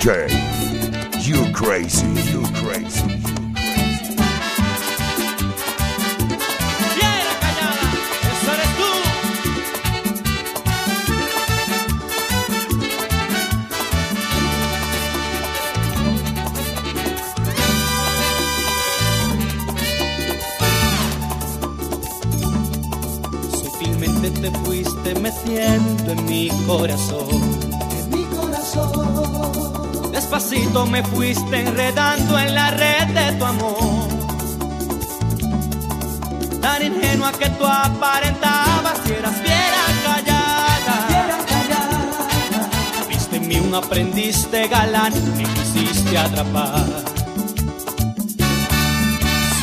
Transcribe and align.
DJ. 0.00 0.30
You 1.26 1.52
crazy, 1.52 2.06
you 2.32 2.42
crazy. 2.54 3.04
te 24.40 24.50
fuiste 24.64 25.14
metiendo 25.20 26.12
en 26.12 26.24
mi 26.24 26.48
corazón, 26.66 27.28
en 27.98 28.10
mi 28.10 28.24
corazón. 28.24 29.79
Despacito 30.20 30.84
me 30.84 31.02
fuiste 31.02 31.60
enredando 31.60 32.38
en 32.38 32.54
la 32.54 32.70
red 32.72 33.06
de 33.08 33.32
tu 33.38 33.44
amor. 33.46 34.06
Tan 36.60 36.82
ingenua 36.82 37.32
que 37.32 37.48
tú 37.48 37.64
aparentabas 37.64 38.98
si 39.02 39.12
eras 39.14 39.34
fiera 39.36 39.82
callada. 40.04 41.08
Viste 43.08 43.36
en 43.36 43.48
mí 43.48 43.56
un 43.60 43.74
aprendiz 43.74 44.50
de 44.50 44.68
galán, 44.68 45.14
me 45.38 45.44
quisiste 45.44 46.18
atrapar. 46.18 46.86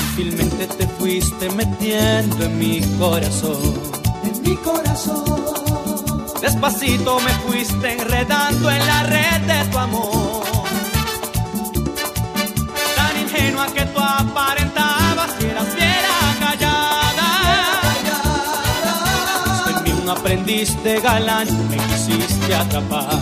Sutilmente 0.09 0.65
te 0.65 0.87
fuiste 0.87 1.51
metiendo 1.51 2.45
en 2.45 2.57
mi 2.57 2.81
corazón. 2.97 3.79
En 4.23 4.41
mi 4.41 4.55
corazón. 4.57 5.35
Despacito 6.41 7.19
me 7.19 7.31
fuiste 7.45 7.93
enredando 7.93 8.71
en 8.71 8.87
la 8.87 9.03
red 9.03 9.41
de 9.41 9.71
tu 9.71 9.77
amor 9.77 10.36
un 20.07 20.17
aprendiz 20.17 20.81
de 20.83 21.01
galán 21.01 21.47
me 21.69 21.75
quisiste 21.75 22.55
atrapar. 22.55 23.19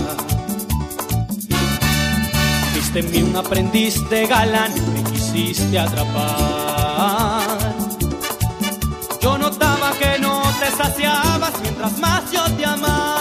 Viste 2.76 3.00
en 3.00 3.12
mí 3.12 3.24
un 3.24 3.36
aprendiz 3.36 4.08
de 4.12 4.28
galán 4.28 4.72
me 4.94 5.04
quisiste 5.10 5.80
atrapar. 5.80 7.42
Yo 9.20 9.36
notaba 9.40 9.94
que 9.94 10.20
no 10.20 10.44
te 10.60 10.70
saciabas 10.78 11.54
mientras 11.64 11.98
más 11.98 12.32
yo 12.32 12.44
te 12.56 12.66
amaba. 12.66 13.15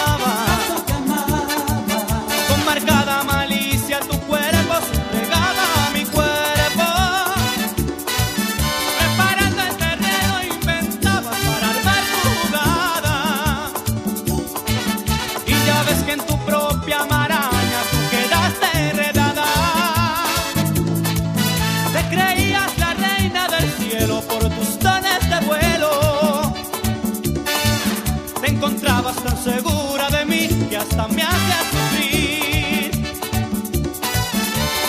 segura 29.44 30.08
de 30.08 30.24
mí 30.24 30.48
que 30.70 30.76
hasta 30.78 31.06
me 31.08 31.22
hace 31.22 31.54
sufrir. 31.70 32.90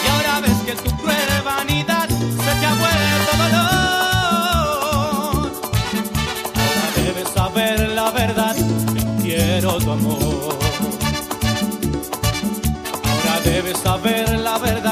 Y 0.03 0.07
ahora 0.13 0.39
ves 0.43 0.59
que 0.65 0.75
tu 0.83 0.95
cruel 0.95 1.41
vanidad 1.43 2.07
se 2.07 2.51
te 2.59 2.65
ha 2.65 2.73
vuelto 2.83 3.31
dolor. 3.43 3.65
Ahora 6.61 6.87
debes 6.95 7.29
saber 7.33 7.77
la 7.89 8.09
verdad, 8.11 8.55
que 8.93 9.01
quiero 9.23 9.77
tu 9.77 9.91
amor. 9.91 10.57
Ahora 13.09 13.41
debes 13.43 13.77
saber 13.79 14.39
la 14.39 14.57
verdad. 14.57 14.84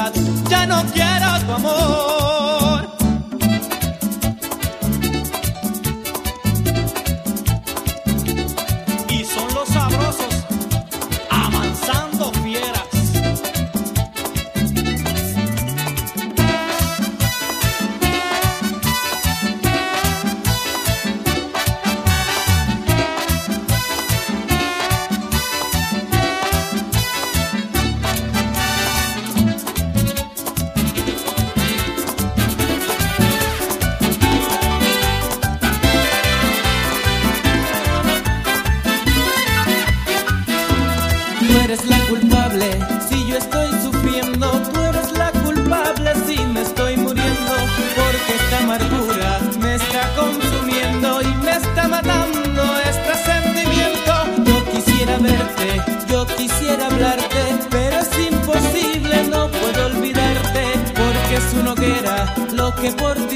que 62.80 62.90
por 62.92 63.14
ti 63.28 63.33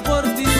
por 0.00 0.22
ti. 0.34 0.57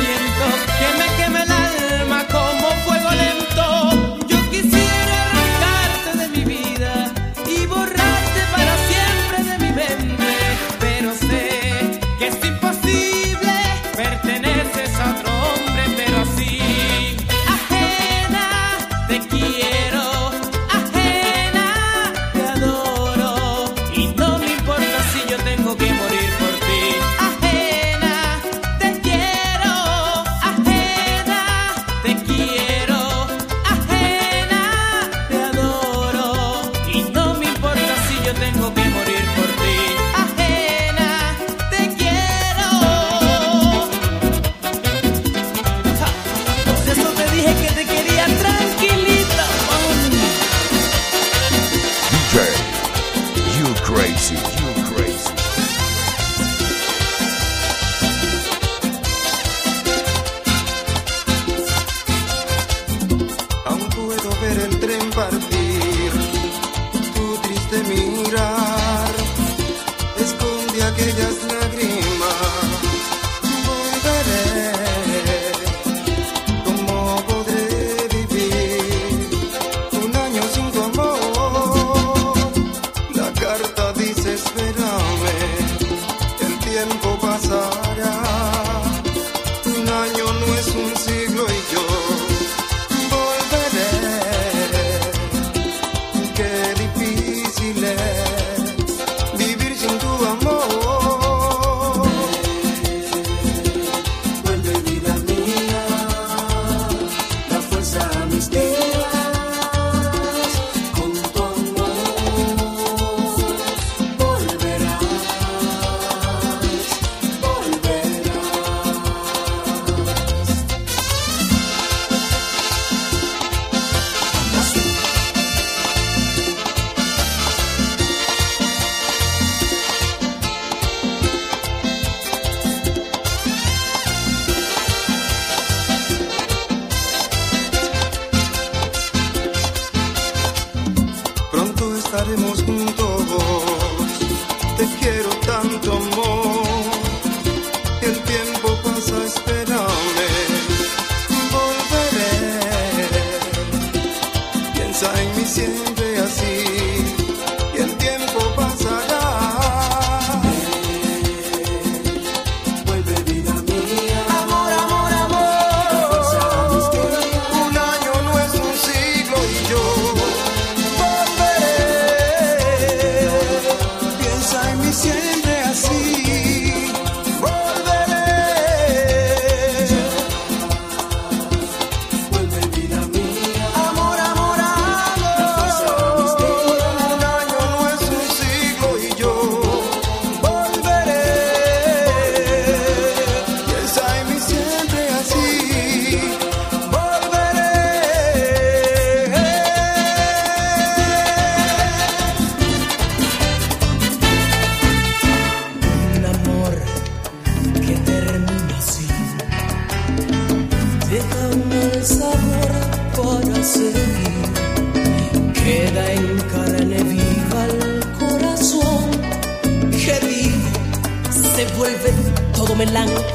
Melancolía. 222.78 223.26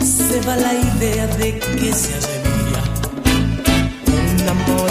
Se 0.00 0.40
va 0.46 0.54
la 0.56 0.72
idea 0.72 1.26
de 1.26 1.58
que 1.58 1.92
se 1.92 2.14
día 2.46 2.82
Un 4.06 4.48
amor 4.48 4.90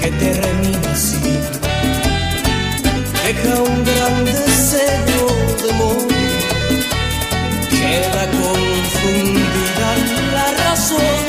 que 0.00 0.10
termina 0.10 0.92
así 0.92 1.64
deja 3.24 3.62
un 3.62 3.84
gran 3.84 4.24
deseo 4.24 5.26
de 5.62 5.72
morir. 5.74 6.44
Queda 7.70 8.24
confundida 8.42 9.88
la 10.32 10.48
razón. 10.64 11.22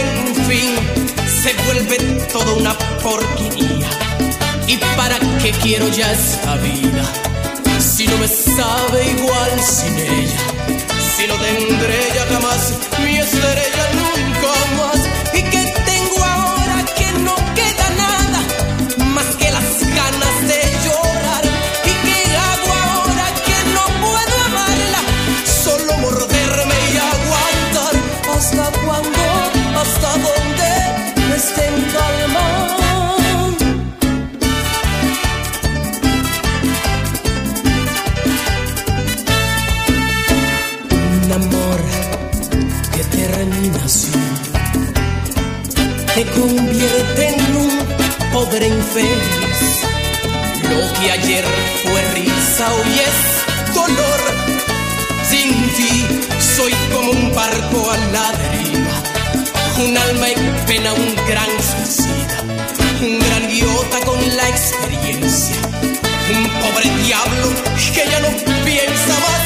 En 0.00 0.34
fin, 0.46 0.74
se 1.42 1.54
vuelve 1.64 1.96
toda 2.32 2.52
una 2.54 2.74
porquería. 3.02 3.88
¿Y 4.66 4.76
para 4.96 5.18
qué 5.42 5.52
quiero 5.62 5.88
ya 5.88 6.12
esta 6.12 6.56
vida? 6.56 7.29
Si 8.00 8.06
no 8.06 8.16
me 8.16 8.28
sabe 8.28 9.10
igual 9.10 9.62
sin 9.62 9.94
ella. 9.98 10.40
Si 10.98 11.26
no 11.26 11.34
tendré 11.34 12.00
ya 12.14 12.24
jamás 12.32 12.72
mi 13.04 13.18
estrella 13.18 13.99
te 46.24 46.26
convierte 46.38 47.28
en 47.28 47.56
un 47.56 47.70
pobre 48.32 48.66
infeliz. 48.66 49.60
Lo 50.68 50.92
que 51.00 51.12
ayer 51.12 51.44
fue 51.82 52.02
risa 52.14 52.74
hoy 52.74 52.92
es 53.08 53.74
dolor. 53.74 54.20
Sin 55.30 55.50
ti 55.76 56.06
soy 56.56 56.74
como 56.92 57.12
un 57.12 57.34
barco 57.34 57.90
a 57.90 57.96
la 58.14 58.32
deriva, 58.32 58.96
un 59.78 59.96
alma 59.96 60.28
en 60.28 60.66
pena, 60.66 60.92
un 60.92 61.14
gran 61.26 61.52
suicida, 61.70 62.42
un 63.00 63.18
gran 63.18 63.50
idiota 63.50 64.00
con 64.04 64.36
la 64.36 64.48
experiencia, 64.48 65.56
un 66.36 66.44
pobre 66.60 66.90
diablo 67.02 67.48
que 67.94 68.04
ya 68.10 68.20
no 68.20 68.30
piensa 68.64 69.14
más 69.24 69.39